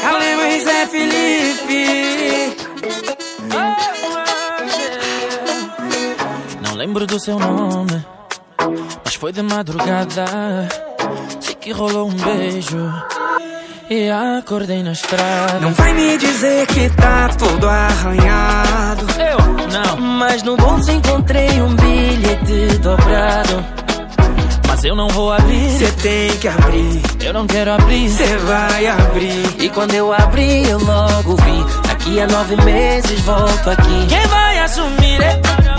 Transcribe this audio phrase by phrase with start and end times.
[0.00, 2.56] Calema e Zé Felipe.
[6.62, 8.04] Não lembro do seu nome,
[9.04, 10.68] mas foi de madrugada.
[11.40, 12.92] Sei que rolou um beijo
[13.90, 15.60] e acordei na estrada.
[15.60, 19.06] Não vai me dizer que tá todo arranhado.
[19.18, 22.49] Eu não, Mas no bolso encontrei um bilhete.
[24.80, 25.70] Mas eu não vou abrir.
[25.78, 28.08] Cê tem que abrir, Eu não quero abrir.
[28.08, 29.62] cê vai abrir.
[29.62, 31.86] E quando eu abri, eu logo vi.
[31.86, 34.06] Daqui a nove meses volto aqui.
[34.08, 35.20] Quem vai assumir?
[35.20, 35.69] é?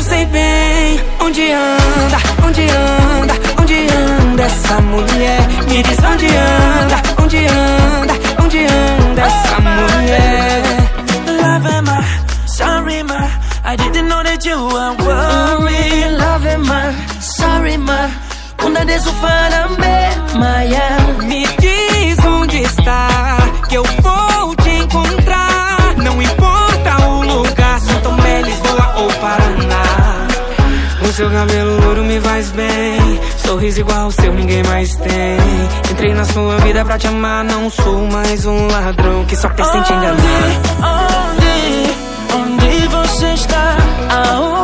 [0.00, 5.40] Eu sei bem onde anda, onde anda, onde anda essa mulher.
[5.68, 10.62] Me diz onde anda, onde anda, onde anda essa mulher.
[11.42, 12.48] Love am I?
[12.48, 13.28] Sorry, ma.
[13.62, 16.18] I didn't know that you were worried.
[16.18, 18.10] Love man, sorry man.
[18.64, 19.12] Una de su
[19.78, 20.99] me, Maya.
[31.20, 33.20] Seu cabelo louro me faz bem.
[33.36, 35.38] Sorriso igual o seu, ninguém mais tem.
[35.90, 37.44] Entrei na sua vida pra te amar.
[37.44, 40.16] Não sou mais um ladrão que só pensa em te enganar.
[40.78, 43.76] Onde, onde, onde você está?
[44.08, 44.59] Aonde,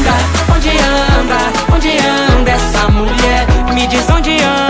[0.00, 3.46] anda, onde anda, onde anda essa mulher?
[3.74, 4.69] Me diz onde anda.